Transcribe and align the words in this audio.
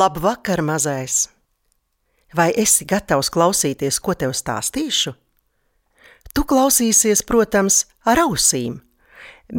Labvakar, 0.00 0.62
mazais! 0.62 1.28
Vai 2.36 2.52
esi 2.62 2.86
gatavs 2.88 3.28
klausīties, 3.34 3.98
ko 4.00 4.14
tev 4.16 4.30
stāstīšu? 4.38 5.12
Tu 6.32 6.44
klausīsies, 6.52 7.20
protams, 7.28 7.82
ar 8.08 8.22
ausīm, 8.22 8.78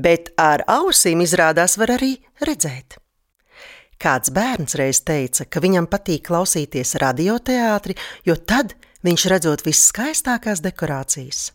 bet 0.08 0.32
ar 0.42 0.64
ausīm 0.80 1.22
izrādās 1.22 1.78
var 1.78 1.94
arī 1.98 2.16
redzēt. 2.48 2.98
Kāds 4.02 4.34
bērns 4.34 4.80
reiz 4.82 5.04
teica, 5.06 5.46
ka 5.46 5.62
viņam 5.62 5.92
patīk 5.92 6.26
klausīties 6.32 6.96
radioteātri, 7.04 8.00
jo 8.26 8.40
tad 8.40 8.74
viņš 9.06 9.28
redzot 9.36 9.66
viskaistākās 9.68 10.64
dekorācijas. 10.66 11.52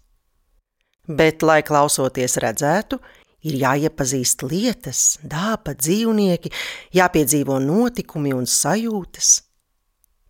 Bet, 1.08 1.42
lai 1.42 1.64
klausoties 1.66 2.38
redzētu, 2.44 3.00
ir 3.46 3.56
jāiepazīst 3.60 4.44
lietas, 4.48 5.02
dāpa, 5.22 5.76
dzīvnieki, 5.78 6.52
jāpiedzīvo 6.96 7.58
notikumi 7.62 8.34
un 8.36 8.48
sajūtas. 8.50 9.32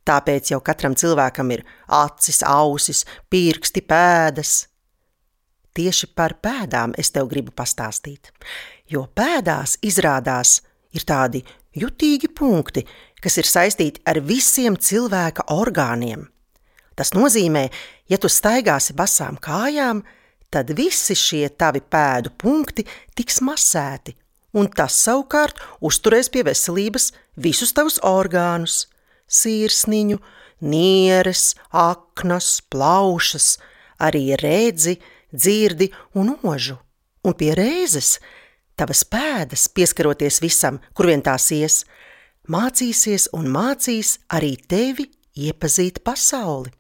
Tāpēc 0.06 0.52
jau 0.52 0.60
katram 0.62 0.94
cilvēkam 0.94 1.50
ir 1.56 1.64
acis, 1.90 2.42
ausis, 2.46 3.02
pirksti, 3.30 3.82
pēdas. 3.82 4.52
Tieši 5.76 6.12
par 6.16 6.36
pēdām 6.40 6.94
es 6.96 7.10
tev 7.12 7.26
gribu 7.28 7.52
pastāstīt, 7.52 8.30
jo 8.88 9.04
pēdās 9.18 9.76
izrādās 9.84 10.60
ir 10.96 11.04
tādi 11.04 11.42
jutīgi 11.76 12.30
punkti, 12.32 12.86
kas 13.20 13.36
ir 13.40 13.48
saistīti 13.50 14.04
ar 14.08 14.22
visiem 14.24 14.78
cilvēka 14.78 15.48
orgāniem. 15.52 16.28
Tas 16.96 17.12
nozīmē, 17.12 17.66
ja 18.08 18.16
tu 18.16 18.30
staigāsi 18.32 18.94
basām 18.96 19.36
kājām, 19.36 20.00
tad 20.00 20.16
visi 20.64 21.14
šie 21.14 21.48
tavi 21.58 21.80
pēdu 21.80 22.32
punkti 22.38 22.86
tiks 23.14 23.40
masēti, 23.44 24.14
un 24.56 24.68
tas 24.68 24.96
savukārt 25.04 25.60
uzturēs 25.80 26.30
pie 26.32 26.44
veselības 26.46 27.12
visus 27.36 27.72
tavus 27.76 27.98
orgānus- 28.02 28.86
sirsniņu, 29.40 30.18
nieres, 30.60 31.54
aknas, 31.72 32.60
plaušas, 32.70 33.58
arī 34.00 34.36
redzi, 34.40 34.98
dzirdi 35.32 35.90
un 36.14 36.36
ožu. 36.42 36.78
Un 37.24 37.34
pie 37.34 37.54
reizes 37.54 38.18
tavas 38.76 39.02
pēdas, 39.04 39.68
pieskaroties 39.68 40.40
visam, 40.40 40.80
kur 40.94 41.06
vien 41.06 41.22
tās 41.22 41.50
ies, 41.50 41.84
mācīsies 42.48 43.28
un 43.32 43.48
mācīs 43.48 44.18
arī 44.30 44.56
tevi 44.68 45.08
iepazīt 45.36 46.02
pasauli. 46.04 46.70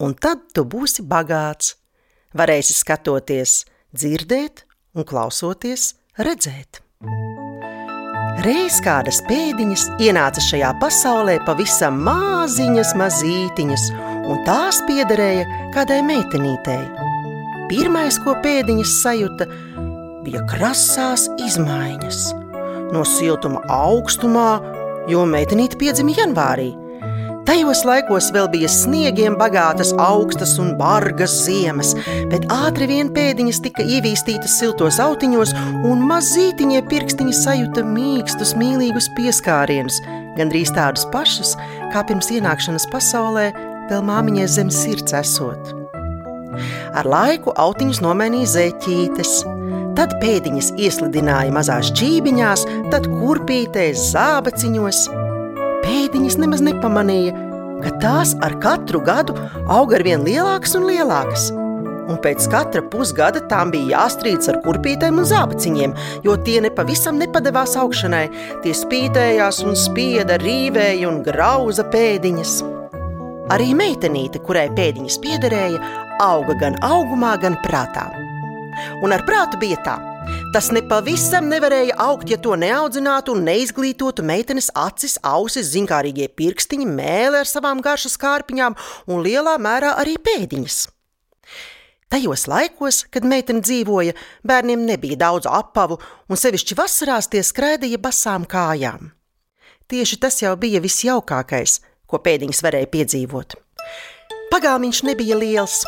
Un 0.00 0.14
tad 0.14 0.48
tu 0.54 0.64
būsi 0.64 1.02
bagāts, 1.02 1.74
varēsi 2.36 2.76
skatoties, 2.76 3.62
dzirdēt 3.94 4.64
un 4.96 5.06
klausoties, 5.08 5.94
redzēt. 6.18 6.82
Reiz 8.44 8.78
kādas 8.84 9.18
pēdiņas 9.26 9.84
ienāca 10.02 10.42
šajā 10.42 10.70
pasaulē 10.78 11.40
pavisam 11.46 11.96
maziņas, 12.06 12.92
mazītiņas, 13.00 13.86
un 14.30 14.42
tās 14.46 14.78
piederēja 14.86 15.46
kādai 15.74 15.98
meitenītei. 16.06 16.84
Pirmais, 17.68 18.16
ko 18.22 18.36
pēdiņas 18.44 18.92
sajuta, 19.02 19.48
bija 20.24 20.44
krasās 20.48 21.26
izmaiņas. 21.42 22.20
No 22.94 23.02
siltuma 23.04 23.60
augstumā, 23.74 24.50
jo 25.10 25.24
meitenīte 25.28 25.76
piedzima 25.80 26.14
janvārī. 26.16 26.70
Tajos 27.48 27.80
laikos 27.88 28.26
vēl 28.34 28.44
bija 28.52 28.68
sniegiem 28.68 29.32
bagātas, 29.40 29.94
augstas 30.04 30.50
un 30.60 30.74
bargas 30.76 31.32
ziemas, 31.46 31.94
bet 32.28 32.42
ātri 32.52 32.84
vien 32.90 33.08
pēdiņas 33.14 33.60
tika 33.64 33.86
ievīstītas 33.88 34.58
siltos 34.60 34.98
autiņos, 35.00 35.54
un 35.88 36.02
mazītiņie 36.10 36.82
pirkstiņi 36.90 37.32
sajuta 37.38 37.86
mīkstus, 37.88 38.52
mīlīgus 38.60 39.08
pieskārienus, 39.16 39.96
gandrīz 40.36 40.74
tādus 40.76 41.06
pašus, 41.14 41.54
kā 41.94 42.02
pirms 42.10 42.28
ienākšanas 42.36 42.84
pasaulē 42.92 43.46
vēl 43.88 44.04
māmiņai 44.10 44.50
zem 44.58 44.68
sirds 44.68 45.16
esot. 45.16 45.72
Ar 46.92 47.08
laiku 47.08 47.56
autiņus 47.56 48.02
nomainīja 48.04 48.52
zeķītes, 48.58 49.38
tad 49.96 50.12
pēdiņas 50.20 50.74
ieslidināja 50.76 51.56
mazās 51.56 51.94
ķībiņās, 51.96 52.68
tad 52.92 53.08
kurpītēs, 53.08 54.10
zābaciņos. 54.12 55.06
Pēdiņas 55.88 56.34
nemaz 56.36 56.60
nepamanīja, 56.60 57.32
ka 57.80 57.94
tās 58.02 58.34
ar 58.44 58.58
katru 58.60 59.00
gadu 59.00 59.32
aug 59.72 59.94
ar 59.96 60.02
vien 60.04 60.20
lielākas 60.26 60.74
un 60.76 60.84
lielākas. 60.84 61.46
Un 62.08 62.18
pēc 62.24 62.44
katra 62.52 62.82
pusgada 62.92 63.40
tām 63.48 63.72
bija 63.72 63.94
jāstrīd 63.94 64.44
ar 64.52 64.58
kurpītēm 64.66 65.20
un 65.22 65.28
zābaciņiem, 65.28 65.94
jo 66.26 66.36
tie 66.44 66.58
nepavisam 66.64 67.16
nepadevās 67.20 67.76
augšanai. 67.80 68.26
Tie 68.64 68.74
spīdējās 68.76 69.62
un 69.64 69.76
spieda, 69.80 70.36
rīvēja 70.44 71.08
un 71.08 71.22
grauza 71.24 71.88
pēdiņas. 71.88 72.58
Arī 73.56 73.72
meitenīte, 73.76 74.44
kurai 74.44 74.68
pēdiņas 74.76 75.20
piederēja, 75.24 75.80
auga 76.20 76.56
gan 76.66 76.76
augumā, 76.84 77.32
gan 77.40 77.56
prātā. 77.64 78.10
Un 79.00 79.16
ar 79.16 79.24
prātu 79.24 79.60
bija 79.64 79.80
tā. 79.88 79.96
Tas 80.48 80.70
nepavisam 80.72 81.44
nevarēja 81.52 81.98
augt, 82.00 82.30
ja 82.32 82.38
to 82.40 82.54
neaudzinātu 82.56 83.34
un 83.36 83.42
neizglītotu 83.44 84.24
meitenes 84.24 84.70
acis, 84.72 85.18
ausis, 85.20 85.66
zinkārīgie 85.74 86.30
pirkstiņi, 86.40 86.86
mēlē 86.88 87.42
ar 87.44 87.50
savām 87.50 87.82
garšas 87.84 88.16
kārpiņām 88.22 88.76
un 89.12 89.20
lielā 89.26 89.58
mērā 89.60 89.92
arī 90.00 90.16
pēdiņas. 90.24 90.78
Tajos 92.08 92.46
laikos, 92.48 93.02
kad 93.12 93.28
meitene 93.28 93.60
dzīvoja, 93.60 94.16
bērniem 94.48 94.88
nebija 94.88 95.20
daudz 95.20 95.50
apavu, 95.52 96.00
un 96.32 96.40
sevišķi 96.40 96.80
vasarās 96.80 97.28
tie 97.28 97.44
skraidīja 97.44 98.00
basām 98.00 98.48
kājām. 98.48 99.12
Tieši 99.84 100.16
tas 100.24 100.40
jau 100.40 100.56
bija 100.56 100.80
visjaukākais, 100.80 101.82
ko 102.08 102.24
pēdiņas 102.24 102.64
varēja 102.64 102.88
piedzīvot. 102.96 103.60
Pagāmiņš 104.48 105.04
nebija 105.12 105.36
liels. 105.36 105.82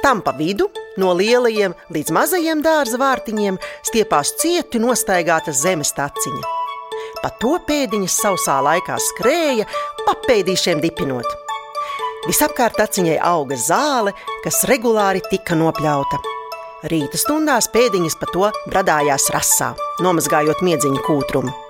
Tam 0.00 0.22
pa 0.24 0.32
vidu, 0.32 0.70
no 0.96 1.12
lielajiem 1.18 1.74
līdz 1.92 2.14
mazajiem 2.16 2.62
dārza 2.64 2.98
vārtiņiem, 3.00 3.58
stiepās 3.84 4.32
cieti 4.40 4.80
nostaigāta 4.82 5.52
zemes 5.52 5.92
taciņa. 5.96 6.42
Pa 7.22 7.30
to 7.42 7.54
pēdiņas 7.68 8.16
sausā 8.24 8.58
laikā 8.64 8.96
skrēja, 8.98 9.68
papēdīšiem 10.06 10.80
dipinot. 10.82 11.28
Visapkārt 12.26 12.78
taciņai 12.78 13.18
auga 13.26 13.58
zāle, 13.58 14.14
kas 14.44 14.62
regulāri 14.70 15.22
tika 15.30 15.58
nopļauta. 15.58 16.22
Rīta 16.90 17.18
stundās 17.20 17.68
pēdiņas 17.70 18.18
pa 18.18 18.30
to 18.32 18.48
bradājās 18.70 19.28
rasā, 19.34 19.74
nomazgājot 20.02 20.64
miedziņu 20.66 21.04
kūtrumu. 21.06 21.61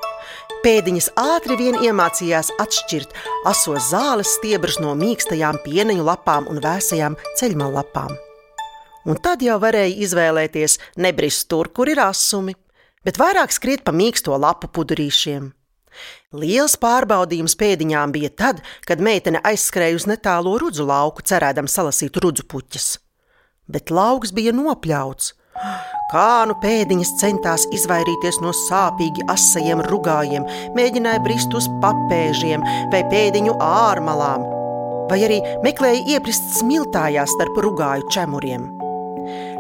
Pēdiņas 0.63 1.09
ātri 1.19 1.57
vien 1.59 1.79
iemācījās 1.83 2.53
atšķirt 2.63 3.17
asos 3.51 3.89
zāles 3.91 4.37
stiebrus 4.39 4.79
no 4.83 4.93
mīkstajām 4.99 5.59
pieneņu 5.65 6.05
lapām 6.07 6.47
un 6.51 6.61
vēsajām 6.63 7.17
ceļmalu 7.41 7.81
lapām. 7.81 8.13
Un 9.03 9.19
tad 9.19 9.43
jau 9.43 9.57
varēja 9.63 9.97
izvēlēties 10.07 10.79
nebrist 11.03 11.49
tur, 11.51 11.73
kur 11.75 11.91
ir 11.91 11.99
asumi, 12.05 12.55
bet 13.03 13.19
vairāk 13.19 13.51
skriet 13.51 13.83
pa 13.83 13.95
mīksto 13.95 14.39
lapu 14.39 14.71
pudurīšiem. 14.71 15.51
Liels 16.33 16.79
pārbaudījums 16.81 17.59
pēdiņām 17.61 18.15
bija 18.15 18.31
tad, 18.31 18.63
kad 18.87 19.03
meitene 19.03 19.43
aizskrēja 19.45 19.99
uz 19.99 20.07
netālo 20.09 20.55
rudzu 20.63 20.87
lauku, 20.89 21.25
cerēdam 21.27 21.69
salasīt 21.69 22.17
rudzu 22.23 22.47
puķes. 22.49 22.95
Bet 23.69 23.91
lauks 23.91 24.33
bija 24.33 24.55
nopļauts. 24.57 25.35
Kā 26.13 26.45
nu 26.49 26.57
pēdiņas 26.63 27.13
centās 27.21 27.67
izvairīties 27.77 28.41
no 28.45 28.53
sāpīgi 28.57 29.27
asajiem 29.33 29.83
rugājiem, 29.89 30.47
mēģināja 30.77 31.23
brist 31.25 31.55
uz 31.57 31.69
papēžiem 31.83 32.65
vai 32.93 33.03
pēdiņu 33.13 33.57
ārmalām, 33.65 34.47
vai 35.11 35.21
arī 35.29 35.41
meklēja 35.65 36.17
ieprist 36.17 36.57
smiltājās 36.59 37.37
starp 37.37 37.61
rugāju 37.65 38.09
čemuriem. 38.13 38.71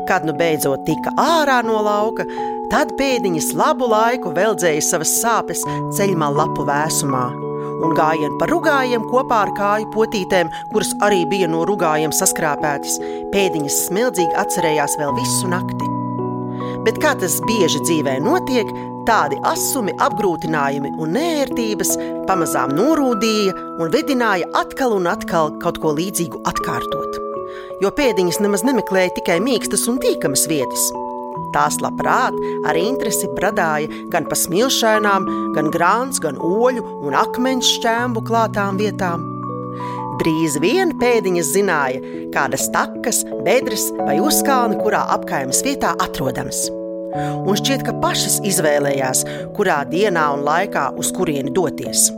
Kad 0.09 0.27
nu 0.27 0.35
beidzot 0.35 0.83
tika 0.89 1.15
ārā 1.21 1.61
no 1.65 1.79
lauka, 1.85 2.27
tad 2.73 2.97
pēdiņas 2.99 3.53
labu 3.56 3.87
laiku 3.93 4.35
veldzēja 4.35 4.83
savas 4.88 5.15
sāpes 5.21 5.62
ceļmā 5.97 6.33
lapu 6.35 6.67
vēsumā 6.69 7.51
un 7.82 7.94
gājienu 7.96 8.38
pa 8.40 8.49
rugājiem 8.50 9.05
kopā 9.11 9.43
ar 9.46 9.52
kāju 9.56 9.90
potītēm, 9.94 10.52
kuras 10.73 10.93
arī 11.05 11.25
bija 11.31 11.49
no 11.50 11.64
rugājiem 11.69 12.14
saskrāpētas. 12.14 12.99
Pēdiņas 13.34 13.81
smildzīgi 13.88 14.38
atcerējās 14.43 14.96
vēl 15.00 15.14
visu 15.19 15.50
nakti. 15.52 15.90
Bet 16.87 16.99
kā 17.02 17.14
tas 17.19 17.38
bieži 17.46 17.82
dzīvē 17.84 18.17
notiek, 18.23 18.70
tādi 19.06 19.38
asumi, 19.46 19.94
apgrūtinājumi 20.02 20.94
un 21.02 21.14
nērtības 21.17 21.94
pamazām 22.29 22.75
norūdīja 22.79 23.55
un 23.82 23.93
vedināja 23.94 24.50
atkal 24.58 24.96
un 24.99 25.11
atkal 25.11 25.55
kaut 25.62 25.82
ko 25.82 25.94
līdzīgu 25.99 26.43
atkārtot. 26.50 27.20
Jo 27.82 27.90
pēdiņas 27.94 28.43
nemaz 28.43 28.67
nemeklēja 28.67 29.19
tikai 29.19 29.38
mīkstas 29.43 29.88
un 29.90 30.02
tīkamas 30.02 30.49
vietas– 30.50 30.90
Tās 31.52 31.76
labprāt 31.84 32.37
ar 32.69 32.78
interesi 32.81 33.28
bradāja 33.37 33.90
gan 34.12 34.25
pa 34.28 34.38
smilšainām, 34.38 35.28
gan 35.56 35.69
grāns, 35.75 36.20
gan 36.22 36.40
oļu 36.40 36.84
un 37.04 37.16
akmeņu 37.19 37.69
šķēmu 37.75 38.25
klātām 38.28 38.81
vietām. 38.81 39.28
Drīz 40.20 40.58
vien 40.62 40.93
pēdiņas 41.00 41.50
zināja, 41.54 42.00
kādas 42.32 42.69
takas, 42.72 43.22
bedres 43.44 43.88
vai 43.99 44.19
uzkalni, 44.22 44.78
kurā 44.81 45.02
apkaimes 45.14 45.62
vietā 45.66 45.93
atrodams. 46.04 46.69
Un 47.12 47.56
šķiet, 47.58 47.84
ka 47.84 47.96
pašas 48.00 48.38
izvēlējās, 48.49 49.25
kurā 49.56 49.82
dienā 49.88 50.31
un 50.37 50.44
laikā 50.46 50.88
uz 51.00 51.12
kurieni 51.16 51.52
doties. 51.52 52.08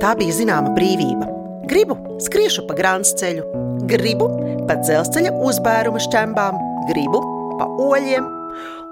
Tā 0.00 0.14
bija 0.16 0.36
zināma 0.38 0.72
brīvība. 0.76 1.28
Gribu 1.68 1.98
skriešu 2.24 2.64
pa 2.68 2.76
grāns 2.78 3.12
ceļu, 3.20 3.44
gribu 3.90 4.30
pa 4.68 4.78
dzelzceļa 4.80 5.36
uzbēruma 5.44 6.00
šķembām, 6.06 6.60
gribu 6.88 7.20
pa 7.60 7.68
oļiem, 7.90 8.30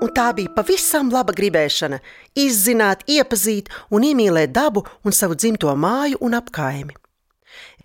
un 0.03 0.15
tā 0.15 0.31
bija 0.37 0.53
pavisam 0.55 1.11
laba 1.13 1.35
gribēšana 1.37 2.01
izzināt, 2.39 3.05
iepazīt 3.11 3.71
un 3.91 4.07
iemīlēt 4.07 4.55
dabu 4.55 4.85
un 5.05 5.15
savu 5.15 5.39
dzimto 5.39 5.75
māju 5.77 6.21
un 6.25 6.39
apkaimi. 6.39 6.97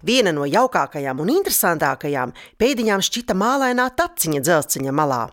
Viena 0.03 0.33
no 0.35 0.43
jaukākajām 0.43 1.21
un 1.23 1.31
interesantākajām 1.31 2.33
pēdiņām 2.59 3.03
šķita 3.07 3.37
mālainā 3.39 3.87
taciņa 3.95 4.43
dzelzceļa 4.43 4.95
malā. 4.95 5.23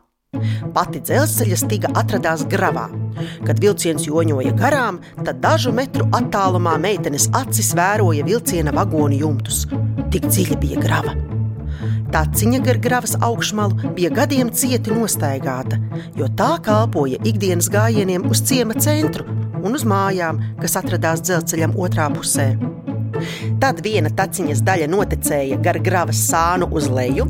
Pati 0.70 1.00
dzelzceļa 1.02 1.56
stiga 1.58 1.90
atradās 1.98 2.44
gravā. 2.52 2.86
Kad 3.48 3.58
vilciens 3.62 4.06
joņoja 4.06 4.54
garām, 4.60 5.00
tad 5.24 5.42
dažu 5.42 5.74
metru 5.74 6.06
attālumā 6.14 6.76
meitenes 6.78 7.26
acis 7.34 7.72
vēroja 7.74 8.28
vilciena 8.30 8.74
vagonu 8.78 9.18
jumtus. 9.24 9.66
Tik 10.14 10.30
dziļi 10.30 10.62
bija 10.62 10.86
grava. 10.86 11.18
Tā 12.10 12.24
ciņa 12.34 12.58
gar 12.66 12.78
gravas 12.82 13.12
augšmalu 13.22 13.92
bija 13.94 14.10
gadiem 14.10 14.48
cieti 14.50 14.90
nostaigāta, 14.90 15.78
jo 16.18 16.26
tā 16.34 16.56
kalpoja 16.64 17.20
ikdienas 17.22 17.68
gājieniem 17.70 18.26
uz 18.30 18.42
ciema 18.50 18.74
centru 18.74 19.28
un 19.62 19.78
uz 19.78 19.84
mājām, 19.86 20.40
kas 20.58 20.74
atradās 20.80 21.22
dzelzceļam 21.22 21.76
otrā 21.78 22.08
pusē. 22.10 22.48
Tad 23.62 23.82
viena 23.84 24.10
taciņas 24.16 24.64
daļa 24.66 24.90
noticēja 24.90 25.60
gar 25.62 25.78
gravas 25.86 26.24
sānu 26.26 26.70
uz 26.74 26.90
leju, 26.90 27.28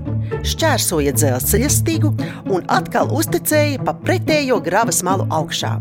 šķērsoja 0.49 1.13
dzelzceļa 1.19 1.71
stigu 1.77 2.15
un 2.49 2.65
atkal 2.73 3.13
uztecēja 3.21 3.85
pa 3.85 3.99
pretējo 4.01 4.63
gravas 4.65 5.05
malu 5.05 5.29
augšā. 5.29 5.77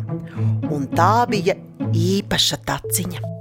Un 0.70 0.90
tā 0.92 1.14
bija 1.32 1.56
īpaša 1.96 2.66
taciņa. 2.68 3.39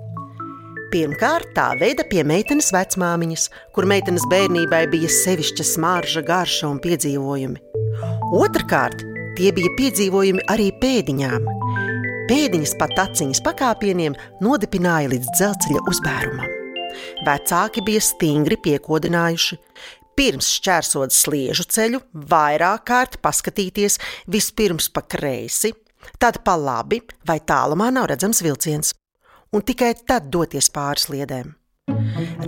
Pirmkārt, 0.88 1.50
tā 1.52 1.75
veida 1.76 2.00
pie 2.08 2.23
meitenes 2.25 2.70
vecmāmiņas, 2.73 3.43
kur 3.76 3.85
meitenes 3.88 4.25
bērnībai 4.31 4.87
bija 4.88 5.11
sevišķa 5.12 5.64
smarža, 5.69 6.23
garša 6.25 6.70
un 6.70 6.79
piedzīvojumi. 6.81 7.61
Otrakārt, 8.38 9.02
tie 9.37 9.50
bija 9.52 9.75
piedzīvojumi 9.76 10.46
arī 10.49 10.70
pēdiņām. 10.81 11.44
Pēdiņas 12.31 12.73
pa 12.81 12.88
taciņas 12.96 13.43
pakāpieniem 13.44 14.17
nodipināja 14.44 15.11
līdz 15.12 15.29
dzelzceļa 15.35 15.82
uzbērumam. 15.93 16.55
Vecāki 17.26 17.85
bija 17.85 18.00
stingri 18.05 18.56
piekodinājuši, 18.64 19.58
pirms 20.17 20.49
šķērsot 20.56 21.12
sliežu 21.12 21.67
ceļu, 21.69 22.00
vairāk 22.32 22.87
kārt 22.88 23.20
paskatīties 23.25 24.00
vispirms 24.32 24.88
pa 24.88 25.05
kreisi, 25.05 25.75
tad 26.17 26.40
pa 26.49 26.56
labi, 26.56 27.02
vai 27.29 27.43
tālumā 27.44 27.90
nav 27.93 28.08
redzams 28.14 28.40
vilciens 28.46 28.94
un 29.52 29.64
tikai 29.64 29.94
tad 30.06 30.28
doties 30.32 30.68
pāri 30.74 31.04
sliedēm. 31.04 31.54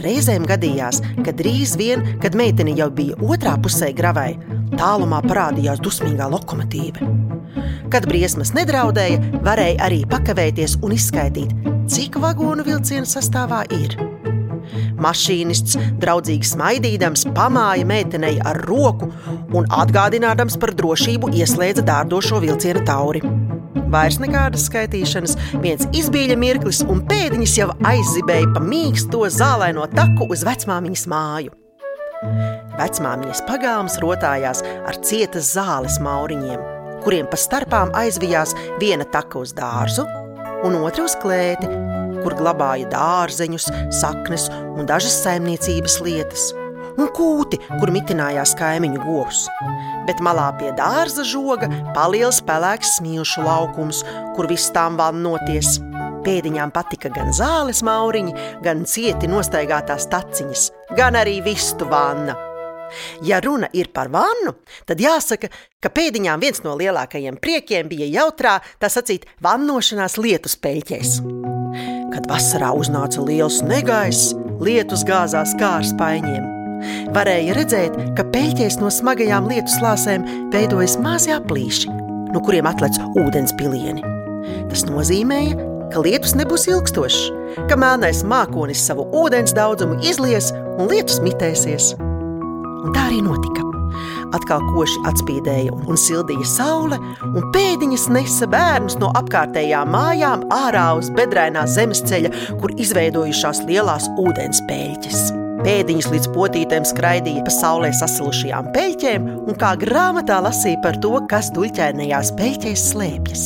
Reizēm 0.00 0.44
gadījās, 0.48 1.00
ka 1.24 1.32
drīz 1.36 1.74
vien, 1.80 2.02
kad 2.20 2.36
meitene 2.36 2.74
jau 2.76 2.90
bija 2.92 3.16
otrā 3.24 3.56
pusē 3.62 3.90
gravai, 3.96 4.34
tālumā 4.76 5.22
parādījās 5.24 5.80
dusmīgā 5.84 6.28
lokomotīva. 6.32 7.08
Kad 7.90 8.06
briesmas 8.06 8.52
nedraudēja, 8.54 9.40
varēja 9.44 9.80
arī 9.88 10.04
pakavēties 10.08 10.78
un 10.84 10.94
izskaidrot, 10.94 11.56
cik 11.90 12.20
vagonu 12.22 12.64
vilciena 12.66 13.08
sastāvā 13.08 13.64
ir. 13.74 13.96
Mašīnists, 15.00 15.78
draudzīgi 16.02 16.46
smaidīdams, 16.52 17.24
pamāja 17.34 17.86
meitenei 17.88 18.36
ar 18.46 18.60
roku 18.68 19.08
un 19.56 19.66
atgādinādams 19.66 20.60
par 20.60 20.76
drošību 20.76 21.32
ieslēdza 21.40 21.86
dārdošo 21.88 22.42
vilciena 22.44 22.84
tauri. 22.86 23.24
Vairs 23.90 24.18
nekādas 24.18 24.64
skaitīšanas, 24.66 25.36
viens 25.62 25.86
izbīļa 25.94 26.36
mirklis, 26.40 26.82
un 26.90 27.04
pēdiņas 27.06 27.56
jau 27.60 27.68
aizzibēja 27.86 28.50
pa 28.54 28.62
mīksto 28.64 29.22
zālēno 29.30 29.86
taku 29.94 30.26
uz 30.34 30.42
vecmāmiņas 30.46 31.06
māju. 31.10 31.54
Vecmāmiņas 32.76 33.44
pagalms 33.46 33.98
rotājās 34.02 34.64
ar 34.66 34.98
cietas 35.06 35.52
zāles 35.54 36.00
mauriņiem, 36.02 36.64
kuriem 37.04 37.30
pa 37.30 37.38
starpām 37.40 37.94
aizvijās 37.96 38.56
viena 38.82 39.06
taka 39.08 39.40
uz 39.40 39.54
dārzu 39.56 40.04
un 40.66 40.76
otra 40.82 41.06
uz 41.06 41.14
klēti, 41.22 41.70
kur 42.20 42.36
glabāja 42.36 42.90
dārzeņus, 42.92 43.70
saknes 44.02 44.50
un 44.74 44.88
dažas 44.90 45.22
saimniecības 45.22 46.00
lietas, 46.04 46.50
un 47.00 47.12
kūti, 47.16 47.62
kur 47.80 47.92
mitinājās 47.94 48.54
kaimiņu 48.60 49.04
govs 49.04 49.46
bet 50.10 50.18
malā 50.24 50.48
pie 50.58 50.72
dārza 50.74 51.22
žoga 51.26 51.68
paliels 51.94 52.40
pelēks 52.42 52.96
smilšu 52.98 53.44
laukums, 53.46 54.02
kur 54.34 54.48
viss 54.50 54.72
tām 54.74 54.98
vannoties. 54.98 55.78
Pēdiņām 56.24 56.72
patika 56.74 57.12
gan 57.14 57.30
zāles 57.32 57.80
mauriņi, 57.86 58.34
gan 58.64 58.84
cieti 58.90 59.30
nostaigātās 59.30 60.08
taciņas, 60.10 60.66
gan 60.98 61.16
arī 61.20 61.38
vistu 61.46 61.88
vanna. 61.88 62.36
Ja 63.22 63.38
runa 63.38 63.68
ir 63.72 63.92
par 63.94 64.10
vannu, 64.10 64.56
tad 64.84 65.00
jāsaka, 65.00 65.48
ka 65.78 65.94
pēdiņām 65.94 66.42
viens 66.42 66.64
no 66.66 66.74
lielākajiem 66.74 67.38
priekiem 67.40 67.88
bija 67.88 68.10
jautrā, 68.18 68.58
tā 68.82 68.90
sacīt, 68.90 69.30
vannošanās 69.46 70.18
lietus 70.18 70.58
peļķēs. 70.58 71.18
Kad 72.10 72.26
vasarā 72.26 72.74
uznāca 72.74 73.22
liels 73.22 73.62
negaiss, 73.62 74.34
lietus 74.58 75.06
gāzās 75.06 75.54
kā 75.60 75.76
ar 75.78 75.86
spaiņiem. 75.86 76.59
Varēja 77.14 77.56
redzēt, 77.58 77.96
ka 78.18 78.26
peļķēs 78.34 78.78
no 78.82 78.90
smagajām 78.92 79.48
lietu 79.50 79.72
slāpēm 79.78 80.26
veidojas 80.54 80.96
mazi 81.02 81.34
aplīši, 81.34 81.90
no 82.34 82.42
kuriem 82.44 82.68
atlec 82.70 82.98
ūdens 83.20 83.54
pilieni. 83.58 84.04
Tas 84.70 84.86
nozīmēja, 84.88 85.56
ka 85.92 86.02
lietus 86.04 86.36
nebūs 86.38 86.68
ilgstošs, 86.70 87.22
ka 87.70 87.78
melnais 87.78 88.22
mākonis 88.26 88.84
savu 88.86 89.08
ūdens 89.22 89.54
daudzumu 89.56 89.98
izlies 90.06 90.52
un 90.76 90.90
lietus 90.90 91.18
mitēsies. 91.24 91.94
Un 92.00 92.94
tā 92.94 93.08
arī 93.08 93.20
notika. 93.24 93.66
Atkal 94.36 94.62
koši 94.70 95.00
atspīdēja 95.10 95.74
un 95.90 95.98
sildīja 95.98 96.46
saule, 96.46 97.00
un 97.26 97.50
pēdiņas 97.54 98.06
nesa 98.14 98.46
bērnus 98.50 99.00
no 99.02 99.10
apkārtējām 99.18 99.90
mājām 99.90 100.46
ārā 100.54 100.86
uz 101.00 101.10
bedrainā 101.18 101.66
zemesceļa, 101.66 102.32
kur 102.62 102.76
izveidojušās 102.78 103.64
lielās 103.66 104.06
ūdens 104.22 104.62
pēļķes. 104.70 105.39
Pēdiņas 105.60 106.06
līdz 106.08 106.28
potītēm 106.32 106.86
skraidīja 106.88 107.42
pa 107.44 107.52
saulē 107.52 107.90
sasilušajām 107.92 108.70
peļķēm 108.72 109.26
un 109.44 109.56
kā 109.60 109.74
grāmatā 109.80 110.38
lasīja 110.40 110.80
par 110.84 110.96
to, 111.04 111.12
kas 111.28 111.50
duļķēnajās 111.52 112.30
peļķēs 112.38 112.84
slēpjas. 112.94 113.42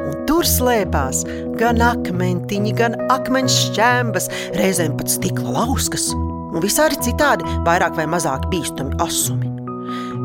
Un 0.00 0.20
tur 0.28 0.46
slēpās 0.46 1.24
gan 1.58 1.82
akmentiņi, 1.82 2.74
gan 2.78 2.94
akmeņu 3.10 3.50
šķēmbas, 3.56 4.30
reizēm 4.60 4.94
pat 5.00 5.10
stikla 5.10 5.56
lauskas 5.56 6.12
un 6.14 6.62
visādi 6.62 7.00
citādi 7.08 7.58
vairāk 7.66 7.98
vai 7.98 8.06
mazāk 8.10 8.46
bīstami 8.52 8.94
asumi. 9.02 9.50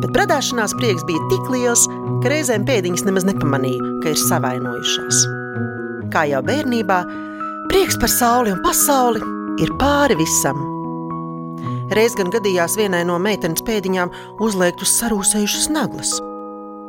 Bet 0.03 0.13
bradāšanās 0.13 0.77
prieks 0.77 1.05
bija 1.09 1.23
tik 1.31 1.49
liels, 1.49 1.87
ka 2.21 2.29
reizēm 2.29 2.67
pēdiņas 2.67 3.07
nemaz 3.07 3.25
nepamanīja, 3.25 3.95
ka 4.03 4.13
ir 4.13 4.21
savainojušās. 4.21 5.25
Kā 6.13 6.27
jau 6.29 6.45
bērnībā, 6.45 7.01
prieks 7.73 7.97
par 7.97 8.13
sauli 8.13 8.53
un 8.53 8.61
pasauli 8.61 9.25
ir 9.65 9.73
pāri 9.81 10.17
visam. 10.21 10.74
Reiz 11.93 12.15
gan 12.17 12.31
gadījās 12.33 12.73
vienai 12.79 13.03
no 13.05 13.19
meitenes 13.21 13.61
pēdiņām 13.65 14.09
uzliekt 14.41 14.81
uz 14.81 14.89
sarūsējušas 14.97 15.67
naglas. 15.69 16.15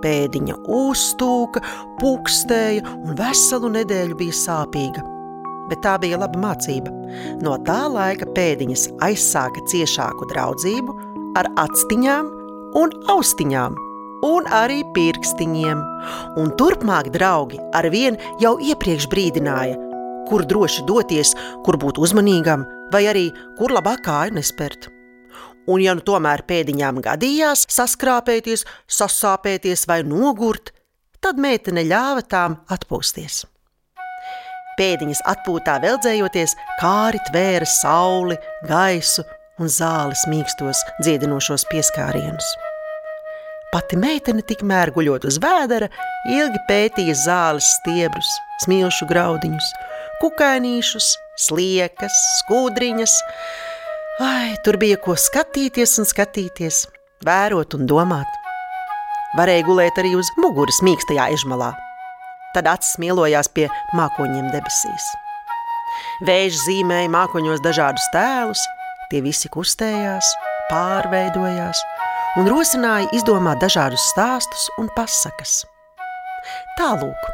Pēdiņa 0.00 0.56
uzstūka, 0.72 1.60
pukstēja 2.00 2.84
un 2.96 3.16
veselu 3.18 3.68
nedēļu 3.74 4.16
bija 4.16 4.36
sāpīga. 4.38 5.02
Bet 5.68 5.82
tā 5.84 5.96
bija 6.00 6.20
laba 6.22 6.40
mācība. 6.40 6.92
No 7.44 7.58
tā 7.66 7.82
laika 7.92 8.28
pēdiņas 8.36 8.86
aizsāka 9.04 9.64
ciešāku 9.68 10.30
draudzību 10.32 10.94
ar 11.36 11.50
actiņām 11.60 12.30
un 12.80 12.94
austiņām, 13.12 13.76
un 14.24 14.48
arī 14.62 14.80
pirkstiņiem. 14.96 15.82
Un 16.40 16.54
turpmāk 16.56 17.12
draugi 17.12 17.60
ar 17.76 17.90
vien 17.92 18.16
jau 18.40 18.56
iepriekš 18.56 19.10
brīdināja, 19.12 19.76
kur 20.30 20.46
droši 20.48 20.86
doties, 20.88 21.34
kur 21.68 21.76
būt 21.82 22.00
uzmanīgam, 22.00 22.64
vai 22.92 23.06
arī 23.10 23.26
kur 23.58 23.74
labāk 23.74 24.04
kāju 24.06 24.36
nespērt. 24.38 24.90
Un, 25.66 25.82
ja 25.82 25.96
nu 25.98 26.04
tomēr 26.06 26.44
pēdiņām 26.46 27.00
gadījās 27.02 27.66
saskrāpēties, 27.74 28.62
sasāpēties 28.86 29.86
vai 29.90 30.02
nogurt, 30.06 30.70
tad 31.20 31.40
meitene 31.42 31.82
ļāva 31.88 32.22
tām 32.22 32.60
atpūsties. 32.70 33.42
Pēdiņas 34.76 35.22
atpūtā 35.32 35.78
veldzējoties, 35.82 36.52
kāri 36.82 37.20
tvēra 37.30 37.66
sauli, 37.66 38.36
gaisu 38.68 39.24
un 39.58 39.72
zāles 39.72 40.26
mīkstos 40.28 40.82
dziedinošos 41.00 41.64
pieskārienus. 41.70 42.48
Pati 43.72 43.98
meitene 43.98 44.44
tikmēr 44.46 44.92
guļot 44.94 45.26
uz 45.28 45.40
vēdera, 45.42 45.88
ilgi 46.30 46.60
pētīja 46.68 47.16
zāles 47.24 47.66
stiebrus, 47.80 48.28
smilšu 48.62 49.08
graudiņus, 49.10 49.72
kukainīšus, 50.20 51.08
sliekas, 51.40 52.16
skūdriņas. 52.40 53.14
Ai, 54.24 54.56
tur 54.64 54.78
bija 54.80 54.96
ko 55.02 55.16
skatīties 55.20 55.98
un 56.00 56.08
skatīties, 56.08 56.86
vērot 57.26 57.76
un 57.76 57.84
domāt. 57.90 58.40
Varēja 59.36 59.66
gulēt 59.66 59.98
arī 60.00 60.14
uz 60.16 60.30
muguras 60.40 60.80
mīkstajā 60.86 61.28
ežmalā. 61.36 61.74
Tad 62.56 62.68
acis 62.72 62.96
mielojās 63.02 63.50
pie 63.52 63.66
mākoņiem 63.98 64.48
debesīs. 64.54 65.12
Vējš 66.24 66.62
zīmēja 66.64 67.12
mākoņos 67.12 67.60
dažādus 67.64 68.06
tēlus, 68.14 68.62
tie 69.10 69.20
visi 69.24 69.50
kustējās, 69.52 70.30
pārveidojās 70.70 71.82
un 72.40 72.48
rosināja 72.50 73.10
izdomāt 73.16 73.60
dažādus 73.60 74.04
stāstus 74.12 74.68
un 74.80 74.88
pasakas. 74.96 75.64
Tālūk, 76.78 77.28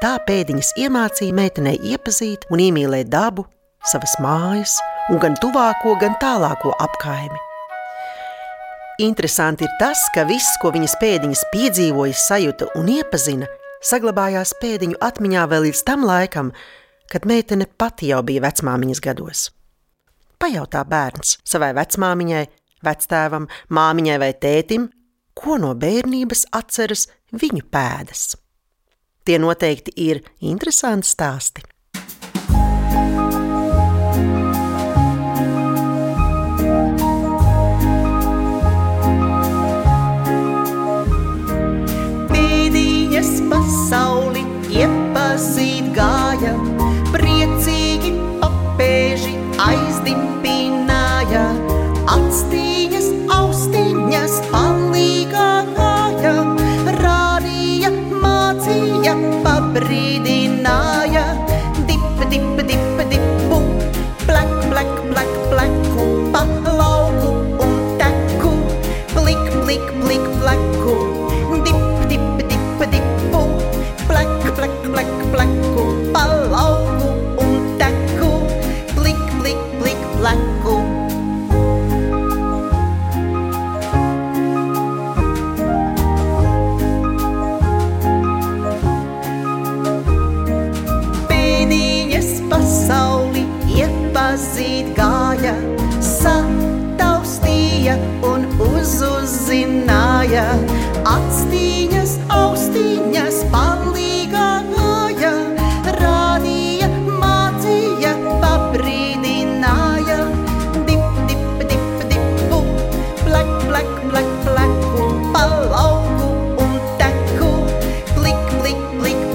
Tā 0.00 0.14
pēdiņas 0.24 0.70
iemācīja 0.80 1.34
meitenei 1.36 1.76
iepazīt 1.90 2.46
un 2.48 2.62
iemīlēt 2.64 3.10
dabu, 3.12 3.42
savas 3.84 4.14
mājas 4.24 4.78
un 5.12 5.20
gan 5.20 5.36
tuvāko, 5.36 5.92
gan 6.00 6.14
tālāko 6.22 6.72
apkaimi. 6.80 7.36
Interesanti 9.04 9.68
ir 9.68 9.76
tas, 9.76 10.06
ka 10.14 10.24
viss, 10.24 10.56
ko 10.62 10.72
viņas 10.72 10.96
pēdiņas 11.02 11.44
piedzīvoja, 11.52 12.16
sajuta 12.16 12.70
un 12.80 12.88
iepazina, 12.94 13.52
saglabājās 13.84 14.54
pēdiņu 14.64 14.96
atmiņā 15.04 15.46
vēl 15.52 15.68
līdz 15.68 15.84
tam 15.84 16.08
laikam, 16.08 16.54
kad 17.12 17.28
meitene 17.28 17.68
pati 17.68 18.08
jau 18.14 18.24
bija 18.24 18.48
vecmāmiņas 18.48 19.04
gados. 19.04 19.46
Pajautā 20.40 20.80
bērns 20.88 21.42
savai 21.44 21.74
vecmāmiņai, 21.76 22.46
vectēvam, 22.88 23.52
māmiņai 23.68 24.20
vai 24.24 24.32
tētim, 24.32 24.88
ko 25.36 25.60
no 25.60 25.76
bērnības 25.76 26.48
atceras 26.56 27.10
viņu 27.36 27.68
pēdas. 27.68 28.30
Tie 29.24 29.38
noteikti 29.38 29.92
ir 29.96 30.22
interesanti 30.40 31.08
stāsti. 31.08 31.62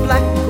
来 0.07 0.44